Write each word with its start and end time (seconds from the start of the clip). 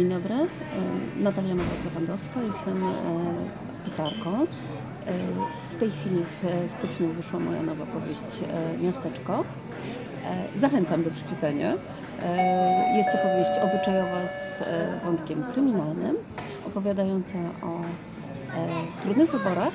Dzień 0.00 0.08
dobry, 0.08 0.34
e, 0.34 0.46
Natalia 1.22 1.54
Nowak-Lewandowska, 1.54 2.42
jestem 2.46 2.84
e, 2.84 2.94
pisarką. 3.84 4.42
E, 4.42 4.46
w 5.70 5.76
tej 5.76 5.90
chwili 5.90 6.24
w 6.24 6.70
styczniu 6.72 7.08
wyszła 7.08 7.40
moja 7.40 7.62
nowa 7.62 7.86
powieść 7.86 8.24
Miasteczko. 8.80 9.44
Zachęcam 10.56 11.02
do 11.02 11.10
przeczytania. 11.10 11.72
Jest 12.96 13.08
to 13.12 13.18
powieść 13.18 13.50
obyczajowa 13.62 14.28
z 14.28 14.62
wątkiem 15.04 15.44
kryminalnym, 15.52 16.16
opowiadająca 16.66 17.38
o 17.62 17.80
trudnych 19.02 19.30
wyborach, 19.30 19.72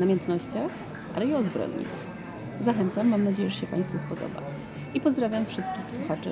namiętnościach, 0.00 0.70
ale 1.16 1.26
i 1.26 1.34
o 1.34 1.42
zbrodni. 1.42 1.84
Zachęcam, 2.60 3.08
mam 3.08 3.24
nadzieję, 3.24 3.50
że 3.50 3.56
się 3.56 3.66
Państwu 3.66 3.98
spodoba. 3.98 4.40
I 4.94 5.00
pozdrawiam 5.00 5.46
wszystkich 5.46 5.90
słuchaczy 5.90 6.30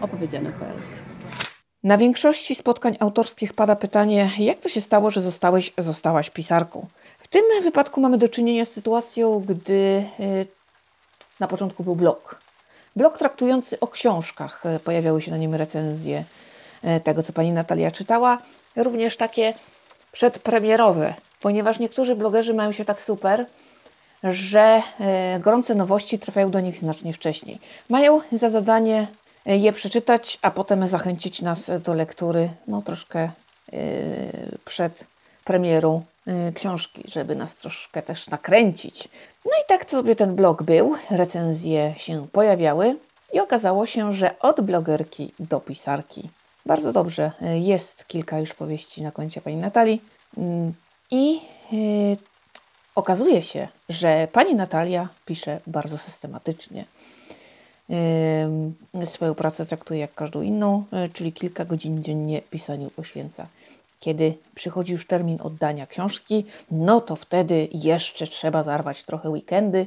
opowiedziane.pl. 0.00 1.01
Na 1.84 1.98
większości 1.98 2.54
spotkań 2.54 2.96
autorskich 3.00 3.52
pada 3.52 3.76
pytanie, 3.76 4.30
jak 4.38 4.60
to 4.60 4.68
się 4.68 4.80
stało, 4.80 5.10
że 5.10 5.22
zostałeś, 5.22 5.72
zostałaś 5.78 6.30
pisarką. 6.30 6.86
W 7.18 7.28
tym 7.28 7.42
wypadku 7.62 8.00
mamy 8.00 8.18
do 8.18 8.28
czynienia 8.28 8.64
z 8.64 8.70
sytuacją, 8.70 9.40
gdy 9.40 10.04
y, 10.20 10.46
na 11.40 11.48
początku 11.48 11.84
był 11.84 11.96
blog. 11.96 12.40
Blog 12.96 13.18
traktujący 13.18 13.80
o 13.80 13.88
książkach. 13.88 14.66
Y, 14.76 14.80
pojawiały 14.80 15.20
się 15.20 15.30
na 15.30 15.36
nim 15.36 15.54
recenzje 15.54 16.24
y, 16.84 17.00
tego, 17.00 17.22
co 17.22 17.32
pani 17.32 17.52
Natalia 17.52 17.90
czytała, 17.90 18.38
również 18.76 19.16
takie 19.16 19.54
przedpremierowe, 20.12 21.14
ponieważ 21.40 21.78
niektórzy 21.78 22.16
blogerzy 22.16 22.54
mają 22.54 22.72
się 22.72 22.84
tak 22.84 23.02
super, 23.02 23.46
że 24.24 24.82
gorące 25.40 25.74
nowości 25.74 26.18
trafiają 26.18 26.50
do 26.50 26.60
nich 26.60 26.78
znacznie 26.78 27.12
wcześniej. 27.12 27.60
Mają 27.88 28.20
za 28.32 28.50
zadanie 28.50 29.06
je 29.46 29.72
przeczytać, 29.72 30.38
a 30.42 30.50
potem 30.50 30.88
zachęcić 30.88 31.42
nas 31.42 31.70
do 31.84 31.94
lektury 31.94 32.48
no, 32.66 32.82
troszkę 32.82 33.30
yy, 33.72 33.78
przed 34.64 35.06
premierą 35.44 36.02
yy, 36.26 36.52
książki, 36.52 37.02
żeby 37.08 37.36
nas 37.36 37.54
troszkę 37.54 38.02
też 38.02 38.28
nakręcić. 38.28 39.08
No 39.44 39.50
i 39.50 39.68
tak 39.68 39.90
sobie 39.90 40.16
ten 40.16 40.36
blog 40.36 40.62
był, 40.62 40.96
recenzje 41.10 41.94
się 41.96 42.26
pojawiały 42.32 42.96
i 43.32 43.40
okazało 43.40 43.86
się, 43.86 44.12
że 44.12 44.38
od 44.38 44.60
blogerki 44.60 45.32
do 45.38 45.60
pisarki. 45.60 46.30
Bardzo 46.66 46.92
dobrze, 46.92 47.32
yy, 47.40 47.58
jest 47.58 48.06
kilka 48.06 48.38
już 48.38 48.54
powieści 48.54 49.02
na 49.02 49.12
koncie 49.12 49.40
pani 49.40 49.56
Natalii 49.56 50.02
mm, 50.36 50.74
i 51.10 51.40
okazuje 52.94 53.42
się, 53.42 53.68
że 53.88 54.28
pani 54.32 54.54
Natalia 54.54 55.08
pisze 55.26 55.60
bardzo 55.66 55.98
systematycznie 55.98 56.84
swoją 59.04 59.34
pracę 59.34 59.66
traktuje 59.66 60.00
jak 60.00 60.14
każdą 60.14 60.42
inną, 60.42 60.84
e, 60.92 61.08
czyli 61.08 61.32
kilka 61.32 61.64
godzin 61.64 62.02
dziennie 62.02 62.42
pisaniu 62.42 62.90
poświęca. 62.90 63.46
Kiedy 64.00 64.34
przychodzi 64.54 64.92
już 64.92 65.06
termin 65.06 65.38
oddania 65.42 65.86
książki, 65.86 66.44
no 66.70 67.00
to 67.00 67.16
wtedy 67.16 67.68
jeszcze 67.72 68.26
trzeba 68.26 68.62
zarwać 68.62 69.04
trochę 69.04 69.30
weekendy, 69.30 69.86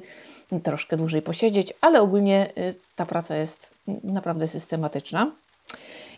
troszkę 0.63 0.97
dłużej 0.97 1.21
posiedzieć, 1.21 1.73
ale 1.81 2.01
ogólnie 2.01 2.47
e, 2.55 2.73
ta 2.95 3.05
praca 3.05 3.35
jest 3.35 3.69
naprawdę 4.03 4.47
systematyczna. 4.47 5.31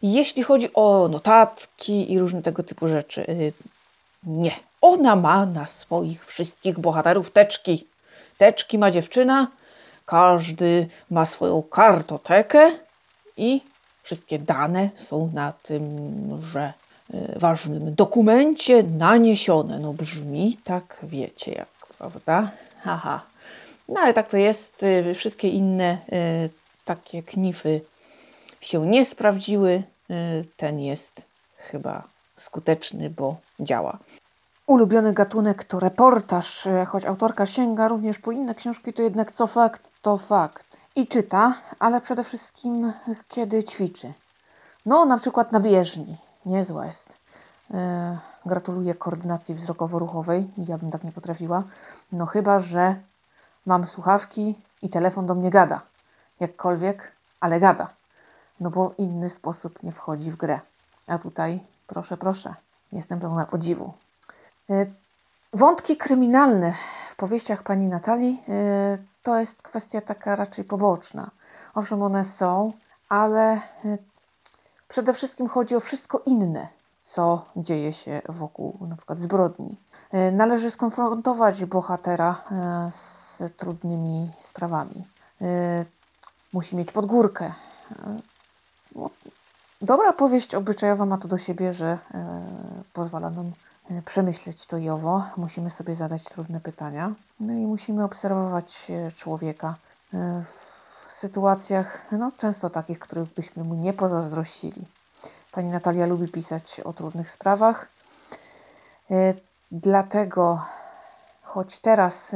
Jeśli 0.02 0.44
chodzi 0.44 0.70
o 0.73 1.08
notatki 1.11 2.14
i 2.14 2.20
różne 2.20 2.42
tego 2.42 2.64
typu 2.64 2.88
rzeczy, 2.88 3.22
e, 3.28 3.33
nie. 4.23 4.52
Ona 4.81 5.16
ma 5.16 5.45
na 5.45 5.67
swoich 5.67 6.25
wszystkich 6.25 6.80
bohaterów 6.80 7.31
teczki. 7.31 7.88
Teczki 8.38 8.78
ma 8.78 8.92
dziewczyna, 8.92 9.48
każdy 10.08 10.88
ma 11.12 11.26
swoją 11.26 11.64
kartotekę 11.64 12.72
i 13.38 13.62
wszystkie 14.04 14.40
dane 14.40 14.90
są 14.95 15.32
na 15.34 15.54
tymże 15.64 16.73
y, 17.14 17.40
ważnym 17.40 17.95
dokumencie 17.95 18.84
naniesione. 18.84 19.80
No 19.80 19.94
brzmi 19.94 20.58
tak, 20.64 20.98
wiecie 21.04 21.52
jak, 21.52 21.70
prawda? 21.98 22.52
Haha. 22.82 23.22
No 23.90 24.00
ale 24.02 24.14
tak 24.14 24.28
to 24.28 24.38
jest. 24.38 24.84
Y, 24.84 25.14
wszystkie 25.14 25.50
inne 25.50 25.98
y, 26.46 26.50
takie 26.86 27.23
knify 27.23 27.82
się 28.62 28.88
nie 28.88 29.06
sprawdziły. 29.06 29.84
Ten 30.58 30.80
jest 30.80 31.22
chyba 31.58 32.04
skuteczny, 32.36 33.10
bo 33.10 33.36
działa. 33.60 33.98
Ulubiony 34.67 35.14
gatunek 35.14 35.64
to 35.64 35.80
reportaż, 35.80 36.67
e, 36.67 36.86
choć 36.86 37.05
autorka 37.05 37.45
sięga 37.45 37.88
również 37.88 38.20
po 38.20 38.32
inne 38.32 38.55
książki, 38.55 38.94
to 38.94 39.02
jednak 39.02 39.32
co 39.32 39.48
fakt, 39.48 39.89
to 40.02 40.17
fakt. 40.17 40.78
I 40.95 41.08
czyta, 41.08 41.54
ale 41.80 42.02
przede 42.02 42.23
wszystkim 42.23 42.94
kiedy 43.28 43.64
ćwiczy. 43.64 44.14
No, 44.86 45.05
na 45.05 45.17
przykład 45.17 45.52
na 45.52 45.60
bieżni. 45.60 46.17
Niezła 46.45 46.86
jest. 46.86 47.17
E, 47.73 48.17
gratuluję 48.45 48.95
koordynacji 48.95 49.55
wzrokowo-ruchowej. 49.55 50.48
Ja 50.58 50.78
bym 50.78 50.92
tak 50.92 51.04
nie 51.04 51.11
potrafiła. 51.11 51.64
No 52.11 52.26
chyba, 52.26 52.60
że 52.60 52.95
mam 53.66 53.86
słuchawki 53.86 54.55
i 54.82 54.89
telefon 54.89 55.26
do 55.26 55.36
mnie 55.36 55.49
gada. 55.49 55.82
Jakkolwiek, 56.39 57.11
ale 57.39 57.60
gada. 57.60 57.88
No 58.60 58.70
bo 58.70 58.94
inny 58.98 59.30
sposób 59.30 59.84
nie 59.84 59.92
wchodzi 59.92 60.32
w 60.32 60.38
grę. 60.38 60.60
A 61.08 61.17
tutaj, 61.17 61.60
proszę, 61.88 62.17
proszę, 62.17 62.55
jestem 62.92 63.20
pełna 63.20 63.45
podziwu. 63.45 63.94
E, 64.70 64.86
wątki 65.54 65.98
kryminalne 65.98 66.73
w 67.10 67.16
powieściach 67.16 67.64
pani 67.64 67.88
Natalii 67.88 68.44
e, 68.50 68.98
to 69.23 69.39
jest 69.39 69.61
kwestia 69.61 70.02
taka 70.02 70.36
raczej 70.36 70.66
poboczna. 70.66 71.32
Owszem, 71.76 72.02
one 72.02 72.26
są, 72.26 72.73
ale 73.10 73.54
e, 73.54 73.60
przede 74.88 75.14
wszystkim 75.14 75.48
chodzi 75.48 75.76
o 75.76 75.80
wszystko 75.80 76.22
inne, 76.26 76.67
co 77.04 77.45
dzieje 77.55 77.94
się 77.94 78.22
wokół 78.30 78.78
na 78.89 78.95
przykład 78.95 79.20
zbrodni. 79.20 79.78
Należy 80.32 80.72
skonfrontować 80.72 81.66
bohatera 81.66 82.42
z 82.92 83.44
trudnymi 83.58 84.32
sprawami. 84.39 85.08
Musi 86.54 86.76
mieć 86.76 86.92
podgórkę. 86.92 87.52
No, 88.95 89.10
dobra 89.82 90.14
powieść 90.14 90.55
obyczajowa 90.55 91.05
ma 91.05 91.17
to 91.17 91.28
do 91.28 91.38
siebie, 91.38 91.73
że 91.73 91.98
pozwala 92.94 93.30
nam 93.30 93.52
przemyśleć 94.05 94.65
to 94.65 94.77
i 94.77 94.89
owo. 94.89 95.23
Musimy 95.37 95.70
sobie 95.70 95.95
zadać 95.95 96.23
trudne 96.23 96.59
pytania. 96.59 97.14
No 97.39 97.53
i 97.53 97.65
musimy 97.65 98.03
obserwować 98.03 98.92
e, 98.92 99.11
człowieka 99.11 99.75
e, 100.14 100.43
w 101.08 101.14
sytuacjach, 101.14 102.05
no 102.11 102.31
często 102.37 102.70
takich, 102.70 102.99
których 102.99 103.33
byśmy 103.33 103.64
mu 103.64 103.75
nie 103.75 103.93
pozazdrościli. 103.93 104.86
Pani 105.52 105.70
Natalia 105.70 106.05
lubi 106.05 106.27
pisać 106.27 106.80
o 106.80 106.93
trudnych 106.93 107.31
sprawach. 107.31 107.87
Dlatego, 109.71 110.65
choć 111.43 111.80
teraz 111.80 112.31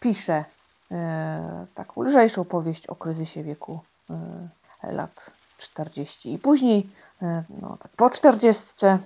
piszę 0.00 0.44
taką 1.74 2.02
lżejszą 2.02 2.44
powieść 2.44 2.86
o 2.86 2.94
kryzysie 2.94 3.42
wieku 3.42 3.80
lat 4.82 5.30
40 5.58 6.32
i 6.32 6.38
później, 6.38 6.90
no 7.60 7.76
tak 7.76 7.92
po 7.92 8.10
40, 8.10 8.86
Mm, 8.86 8.98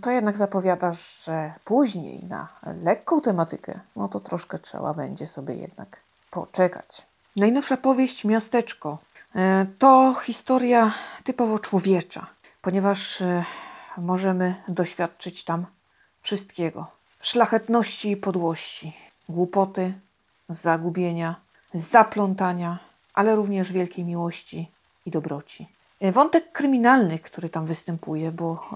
to 0.00 0.10
jednak 0.10 0.36
zapowiada, 0.36 0.92
że 1.24 1.52
później 1.64 2.24
na 2.24 2.48
lekką 2.82 3.20
tematykę, 3.20 3.80
no 3.96 4.08
to 4.08 4.20
troszkę 4.20 4.58
trzeba 4.58 4.94
będzie 4.94 5.26
sobie 5.26 5.54
jednak 5.54 6.00
poczekać. 6.30 7.06
Najnowsza 7.36 7.76
powieść 7.76 8.24
Miasteczko 8.24 8.98
e, 9.34 9.66
to 9.78 10.14
historia 10.22 10.94
typowo 11.24 11.58
człowiecza, 11.58 12.26
ponieważ 12.62 13.20
e, 13.20 13.44
możemy 13.96 14.54
doświadczyć 14.68 15.44
tam 15.44 15.66
wszystkiego: 16.20 16.86
szlachetności 17.20 18.10
i 18.10 18.16
podłości, 18.16 18.96
głupoty, 19.28 19.94
zagubienia, 20.48 21.36
zaplątania, 21.74 22.78
ale 23.14 23.36
również 23.36 23.72
wielkiej 23.72 24.04
miłości 24.04 24.70
i 25.06 25.10
dobroci. 25.10 25.68
E, 26.00 26.12
wątek 26.12 26.52
kryminalny, 26.52 27.18
który 27.18 27.48
tam 27.48 27.66
występuje, 27.66 28.32
bo 28.32 28.68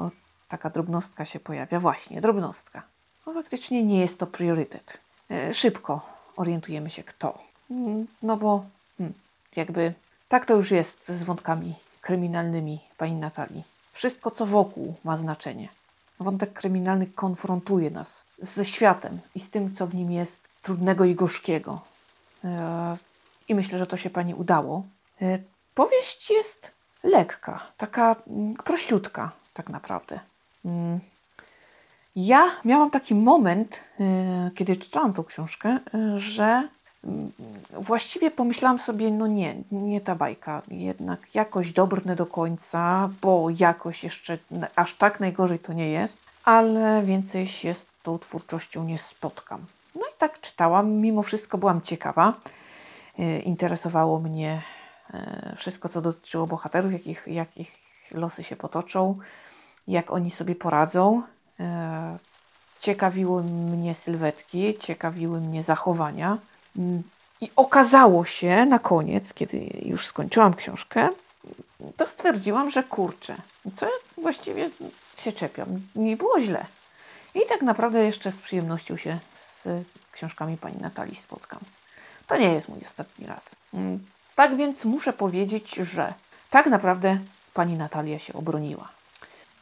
taka 0.50 0.70
drobnostka 0.70 1.24
się 1.24 1.40
pojawia. 1.40 1.80
Właśnie, 1.80 2.20
drobnostka. 2.20 2.82
No 3.26 3.34
faktycznie 3.34 3.84
nie 3.84 4.00
jest 4.00 4.18
to 4.18 4.26
priorytet. 4.26 4.98
E, 5.30 5.54
szybko 5.54 6.00
orientujemy 6.36 6.90
się 6.90 7.02
kto. 7.02 7.38
Mm, 7.70 8.06
no 8.22 8.36
bo 8.36 8.64
hmm, 8.98 9.14
jakby 9.56 9.94
tak 10.28 10.46
to 10.46 10.54
już 10.56 10.70
jest 10.70 11.08
z 11.08 11.22
wątkami 11.22 11.74
kryminalnymi 12.00 12.80
pani 12.96 13.12
Natalii. 13.12 13.64
Wszystko, 13.92 14.30
co 14.30 14.46
wokół 14.46 14.94
ma 15.04 15.16
znaczenie. 15.16 15.68
Wątek 16.20 16.52
kryminalny 16.52 17.06
konfrontuje 17.06 17.90
nas 17.90 18.24
ze 18.38 18.64
światem 18.64 19.20
i 19.34 19.40
z 19.40 19.50
tym, 19.50 19.74
co 19.74 19.86
w 19.86 19.94
nim 19.94 20.12
jest 20.12 20.48
trudnego 20.62 21.04
i 21.04 21.14
gorzkiego. 21.14 21.80
E, 22.44 22.96
I 23.48 23.54
myślę, 23.54 23.78
że 23.78 23.86
to 23.86 23.96
się 23.96 24.10
pani 24.10 24.34
udało. 24.34 24.82
E, 25.22 25.38
powieść 25.74 26.30
jest 26.30 26.70
lekka, 27.02 27.66
taka 27.76 28.16
mm, 28.26 28.54
prościutka, 28.54 29.32
tak 29.54 29.68
naprawdę. 29.68 30.20
Mm. 30.64 31.00
Ja 32.16 32.50
miałam 32.64 32.90
taki 32.90 33.14
moment, 33.14 33.84
y, 34.00 34.54
kiedy 34.54 34.76
czytałam 34.76 35.12
tą 35.14 35.24
książkę, 35.24 35.78
y, 35.94 36.18
że 36.18 36.68
mm, 37.04 37.32
właściwie 37.70 38.30
pomyślałam 38.30 38.78
sobie, 38.78 39.10
no 39.10 39.26
nie, 39.26 39.54
nie 39.72 40.00
ta 40.00 40.14
bajka, 40.14 40.62
jednak 40.68 41.34
jakoś 41.34 41.72
dobrne 41.72 42.16
do 42.16 42.26
końca, 42.26 43.10
bo 43.22 43.46
jakoś 43.58 44.04
jeszcze 44.04 44.38
aż 44.76 44.94
tak 44.94 45.20
najgorzej 45.20 45.58
to 45.58 45.72
nie 45.72 45.90
jest, 45.90 46.18
ale 46.44 47.02
więcej 47.02 47.46
się 47.46 47.74
z 47.74 47.86
tą 48.02 48.18
twórczością 48.18 48.84
nie 48.84 48.98
spotkam. 48.98 49.66
No 49.94 50.00
i 50.00 50.18
tak 50.18 50.40
czytałam, 50.40 50.92
mimo 50.92 51.22
wszystko 51.22 51.58
byłam 51.58 51.80
ciekawa. 51.82 52.34
E, 53.18 53.38
Interesowało 53.38 54.18
mnie 54.18 54.62
wszystko, 55.56 55.88
co 55.88 56.02
dotyczyło 56.02 56.46
bohaterów, 56.46 56.92
jakich, 56.92 57.22
jak 57.26 57.56
ich 57.56 57.76
losy 58.10 58.42
się 58.42 58.56
potoczą, 58.56 59.18
jak 59.88 60.10
oni 60.10 60.30
sobie 60.30 60.54
poradzą. 60.54 61.22
E, 61.60 62.16
Ciekawiły 62.80 63.42
mnie 63.42 63.94
sylwetki, 63.94 64.78
ciekawiły 64.78 65.40
mnie 65.40 65.62
zachowania. 65.62 66.38
Mm, 66.76 67.02
I 67.40 67.50
okazało 67.56 68.24
się 68.24 68.66
na 68.66 68.78
koniec, 68.78 69.34
kiedy 69.34 69.70
już 69.82 70.06
skończyłam 70.06 70.54
książkę, 70.54 71.08
to 71.96 72.06
stwierdziłam, 72.06 72.70
że 72.70 72.82
kurczę, 72.82 73.36
co 73.76 73.86
ja 73.86 73.92
właściwie 74.18 74.70
się 75.18 75.32
czepiam? 75.32 75.66
Nie 75.94 76.16
było 76.16 76.40
źle. 76.40 76.66
I 77.34 77.40
tak 77.48 77.62
naprawdę 77.62 78.04
jeszcze 78.04 78.32
z 78.32 78.36
przyjemnością 78.36 78.96
się 78.96 79.18
z 79.34 79.68
książkami 80.12 80.56
pani 80.56 80.76
Natalii 80.80 81.16
spotkam. 81.16 81.60
To 82.26 82.36
nie 82.36 82.52
jest 82.54 82.68
mój 82.68 82.78
ostatni 82.84 83.26
raz. 83.26 83.44
Mm, 83.74 84.06
Tak 84.34 84.56
więc 84.56 84.84
muszę 84.84 85.12
powiedzieć, 85.12 85.74
że 85.74 86.14
tak 86.50 86.66
naprawdę 86.66 87.18
pani 87.54 87.76
Natalia 87.76 88.18
się 88.18 88.32
obroniła. 88.32 88.88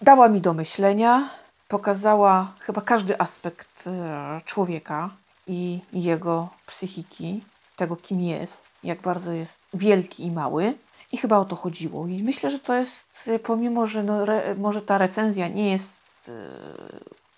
Dała 0.02 0.28
mi 0.28 0.40
do 0.40 0.54
myślenia, 0.54 1.28
pokazała 1.68 2.52
chyba 2.60 2.80
każdy 2.80 3.20
aspekt 3.20 3.86
e, 3.86 4.40
człowieka 4.44 5.10
i 5.46 5.80
jego 5.92 6.48
psychiki, 6.66 7.44
tego 7.76 7.96
kim 7.96 8.20
jest, 8.20 8.62
jak 8.84 9.00
bardzo 9.00 9.32
jest 9.32 9.60
wielki 9.74 10.24
i 10.26 10.30
mały. 10.30 10.74
I 11.12 11.16
chyba 11.16 11.38
o 11.38 11.44
to 11.44 11.56
chodziło. 11.56 12.06
I 12.06 12.22
myślę, 12.22 12.50
że 12.50 12.58
to 12.58 12.74
jest, 12.74 13.06
e, 13.26 13.38
pomimo, 13.38 13.86
że 13.86 14.02
no, 14.02 14.22
re, 14.22 14.54
może 14.54 14.82
ta 14.82 14.98
recenzja 14.98 15.48
nie 15.48 15.70
jest 15.70 16.00
e, 16.28 16.32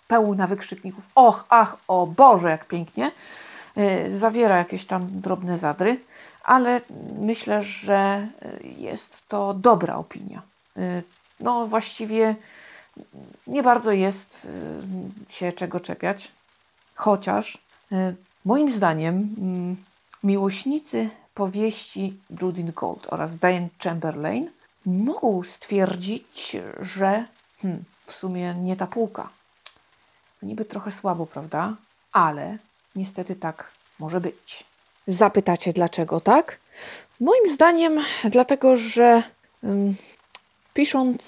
pełna 0.07 0.47
wykrzykników, 0.47 1.03
och, 1.15 1.45
ach, 1.49 1.77
o 1.87 2.07
Boże, 2.07 2.49
jak 2.49 2.65
pięknie, 2.65 3.11
e, 3.77 4.11
zawiera 4.11 4.57
jakieś 4.57 4.85
tam 4.85 5.07
drobne 5.21 5.57
zadry, 5.57 5.99
ale 6.43 6.81
myślę, 7.19 7.63
że 7.63 7.95
e, 7.95 8.27
jest 8.63 9.27
to 9.27 9.53
dobra 9.53 9.95
opinia. 9.95 10.41
E, 10.77 11.01
No 11.41 11.67
właściwie 11.67 12.35
nie 13.47 13.63
bardzo 13.63 13.91
jest 13.91 14.47
y, 15.29 15.33
się 15.33 15.51
czego 15.51 15.79
czepiać, 15.79 16.31
chociaż 16.95 17.57
y, 17.91 18.15
moim 18.45 18.71
zdaniem 18.71 19.35
mm, 19.37 19.77
miłośnicy 20.23 21.09
powieści 21.33 22.17
Judith 22.41 22.73
Gold 22.73 23.07
oraz 23.09 23.35
Diane 23.35 23.67
Chamberlain 23.83 24.51
mogą 24.85 25.43
stwierdzić, 25.43 26.57
że 26.79 27.25
hmm, 27.61 27.83
w 28.05 28.11
sumie 28.11 28.55
nie 28.55 28.75
ta 28.75 28.87
półka. 28.87 29.29
Niby 30.41 30.65
trochę 30.65 30.91
słabo, 30.91 31.25
prawda? 31.25 31.75
Ale 32.11 32.57
niestety 32.95 33.35
tak 33.35 33.71
może 33.99 34.21
być. 34.21 34.63
Zapytacie, 35.07 35.73
dlaczego 35.73 36.19
tak? 36.19 36.59
Moim 37.19 37.53
zdaniem, 37.53 37.99
dlatego, 38.23 38.77
że 38.77 39.23
ym, 39.63 39.95
pisząc 40.73 41.21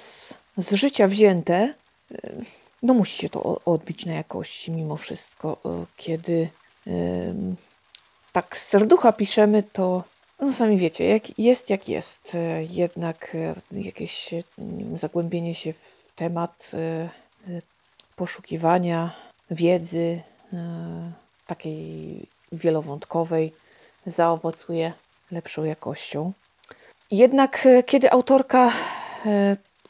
z 0.58 0.72
życia 0.74 1.08
wzięte, 1.08 1.74
y, 2.12 2.46
no 2.84 2.94
musi 2.94 3.18
się 3.18 3.30
to 3.30 3.62
odbić 3.66 4.06
na 4.06 4.14
jakości 4.14 4.72
mimo 4.72 4.96
wszystko. 4.98 5.58
Y, 5.66 5.86
Kiedy 5.98 6.50
ym, 6.88 7.56
tak 8.32 8.58
z 8.58 8.68
serducha 8.68 9.12
piszemy, 9.12 9.64
to 9.64 10.04
no 10.40 10.54
sami 10.54 10.78
wiecie, 10.78 11.06
jak 11.06 11.40
jest 11.40 11.70
jak 11.70 11.90
jest. 11.90 12.36
Y, 12.36 12.68
Jednak 12.70 13.36
y, 13.36 13.82
jakieś 13.82 14.34
y, 14.34 14.44
wiem, 14.58 14.98
zagłębienie 14.98 15.56
się 15.56 15.74
w 15.74 16.12
temat 16.16 16.72
y, 16.74 17.50
y, 17.52 17.62
poszukiwania 18.16 19.16
wiedzy 19.52 20.22
y, 20.54 20.58
takiej 21.48 22.28
wielowątkowej 22.52 23.54
zaowocuje 24.08 24.94
lepszą 25.32 25.64
jakością. 25.64 26.32
Jednak 27.12 27.68
kiedy 27.86 28.12
autorka 28.12 28.72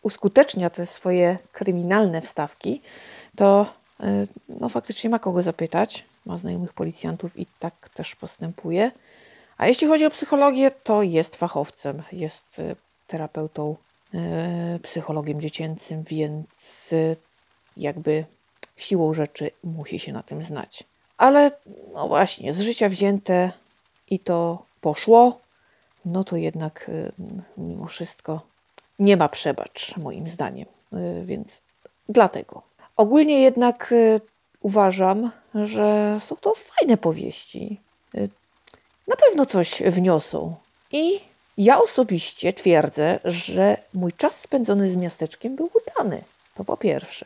uskutecznia 0.01 0.69
te 0.69 0.85
swoje 0.85 1.37
kryminalne 1.51 2.21
wstawki, 2.21 2.81
to 3.35 3.73
e, 3.99 4.25
no, 4.49 4.69
faktycznie 4.69 5.09
ma 5.09 5.19
kogo 5.19 5.41
zapytać, 5.41 6.05
ma 6.25 6.37
znajomych 6.37 6.73
policjantów 6.73 7.39
i 7.39 7.45
tak 7.59 7.89
też 7.89 8.15
postępuje. 8.15 8.91
A 9.57 9.67
jeśli 9.67 9.87
chodzi 9.87 10.05
o 10.05 10.09
psychologię, 10.09 10.71
to 10.71 11.03
jest 11.03 11.35
fachowcem, 11.35 12.03
jest 12.11 12.59
e, 12.59 12.75
terapeutą, 13.07 13.75
e, 14.13 14.79
psychologiem 14.83 15.41
dziecięcym, 15.41 16.03
więc 16.03 16.89
e, 16.93 17.15
jakby 17.77 18.25
siłą 18.77 19.13
rzeczy 19.13 19.51
musi 19.63 19.99
się 19.99 20.13
na 20.13 20.23
tym 20.23 20.43
znać. 20.43 20.83
Ale 21.17 21.51
no 21.93 22.07
właśnie, 22.07 22.53
z 22.53 22.61
życia 22.61 22.89
wzięte 22.89 23.51
i 24.09 24.19
to 24.19 24.65
poszło, 24.81 25.39
no 26.05 26.23
to 26.23 26.37
jednak 26.37 26.91
mimo 27.57 27.87
wszystko 27.87 28.41
nie 28.99 29.17
ma 29.17 29.29
przebacz, 29.29 29.97
moim 29.97 30.29
zdaniem. 30.29 30.65
Y, 30.93 31.25
Więc 31.25 31.61
dlatego. 32.09 32.61
Ogólnie 32.97 33.41
jednak 33.41 33.91
y, 33.91 34.21
uważam, 34.61 35.31
że 35.55 36.17
są 36.21 36.35
to 36.35 36.53
fajne 36.55 36.97
powieści. 36.97 37.79
Y, 38.15 38.29
Na 39.07 39.15
pewno 39.15 39.45
coś 39.45 39.81
wniosą. 39.83 40.55
I 40.91 41.19
ja 41.57 41.81
osobiście 41.81 42.53
twierdzę, 42.53 43.19
że 43.25 43.77
mój 43.93 44.13
czas 44.13 44.39
spędzony 44.39 44.89
z 44.89 44.95
miasteczkiem 44.95 45.55
był 45.55 45.69
udany. 45.73 46.23
To 46.55 46.63
po 46.63 46.77
pierwsze. 46.77 47.25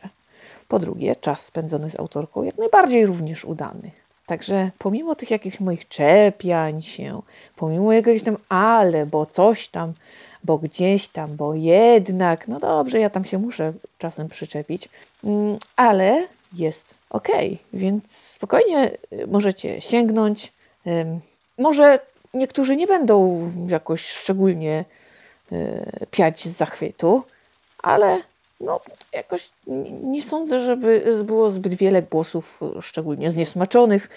Po 0.68 0.78
drugie, 0.78 1.16
czas 1.16 1.42
spędzony 1.42 1.90
z 1.90 2.00
autorką 2.00 2.42
jak 2.42 2.58
najbardziej 2.58 3.06
również 3.06 3.44
udany. 3.44 3.90
Także 4.26 4.70
pomimo 4.78 5.14
tych 5.14 5.30
jakichś 5.30 5.60
moich 5.60 5.88
czepiań 5.88 6.82
się, 6.82 7.22
pomimo 7.56 7.92
jakiegoś 7.92 8.22
tam 8.22 8.36
ale, 8.48 9.06
bo 9.06 9.26
coś 9.26 9.68
tam, 9.68 9.92
bo 10.44 10.58
gdzieś 10.58 11.08
tam, 11.08 11.36
bo 11.36 11.54
jednak, 11.54 12.48
no 12.48 12.60
dobrze, 12.60 13.00
ja 13.00 13.10
tam 13.10 13.24
się 13.24 13.38
muszę 13.38 13.72
czasem 13.98 14.28
przyczepić, 14.28 14.88
mm, 15.24 15.58
ale 15.76 16.28
jest 16.52 16.94
ok, 17.10 17.28
więc 17.72 18.16
spokojnie 18.16 18.90
y, 19.12 19.26
możecie 19.26 19.80
sięgnąć. 19.80 20.52
Może 21.58 22.00
niektórzy 22.34 22.76
nie 22.76 22.86
będą 22.86 23.50
jakoś 23.68 24.08
szczególnie 24.08 24.84
y, 25.52 26.06
piać 26.10 26.48
z 26.48 26.56
zachwytu, 26.56 27.22
ale 27.82 28.22
no, 28.60 28.80
jakoś 29.12 29.50
nie 30.02 30.22
sądzę, 30.22 30.60
żeby 30.60 31.04
było 31.24 31.50
zbyt 31.50 31.74
wiele 31.74 32.02
głosów, 32.02 32.60
y, 32.78 32.82
szczególnie 32.82 33.30
zniesmaczonych. 33.30 34.08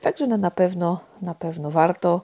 Także 0.00 0.26
na 0.26 0.50
pewno, 0.50 1.00
na 1.22 1.34
pewno 1.34 1.70
warto 1.70 2.20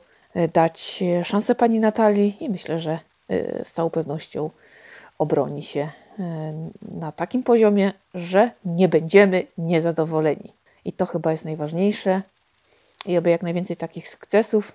dać 0.52 1.02
y, 1.20 1.24
szansę 1.24 1.54
pani 1.54 1.80
Natalii 1.80 2.36
i 2.40 2.50
myślę, 2.50 2.78
że 2.78 2.98
y, 3.30 3.62
z 3.64 3.72
całą 3.72 3.90
pewnością 3.90 4.50
obroni 5.18 5.62
się 5.62 5.80
y, 5.80 6.22
na 6.82 7.12
takim 7.12 7.42
poziomie, 7.42 7.92
że 8.14 8.50
nie 8.64 8.88
będziemy 8.88 9.46
niezadowoleni. 9.58 10.52
I 10.84 10.92
to 10.92 11.06
chyba 11.06 11.32
jest 11.32 11.44
najważniejsze. 11.44 12.22
I 13.06 13.18
oby 13.18 13.30
jak 13.30 13.42
najwięcej 13.42 13.76
takich 13.76 14.08
sukcesów. 14.08 14.72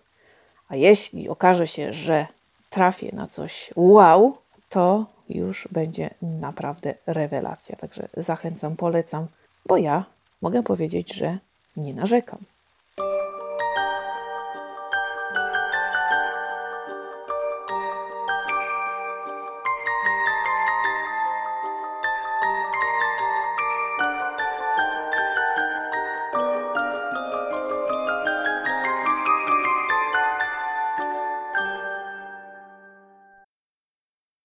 A 0.70 0.76
jeśli 0.76 1.30
okaże 1.30 1.68
się, 1.68 1.94
że 1.94 2.28
trafię 2.70 3.10
na 3.14 3.28
coś 3.28 3.72
wow, 3.76 4.38
to 4.70 5.06
już 5.30 5.68
będzie 5.72 6.10
naprawdę 6.22 6.94
rewelacja. 7.08 7.76
Także 7.76 8.08
zachęcam, 8.18 8.76
polecam, 8.76 9.28
bo 9.66 9.78
ja 9.78 10.06
mogę 10.42 10.64
powiedzieć, 10.64 11.14
że 11.14 11.38
nie 11.78 11.94
narzekam. 11.94 12.40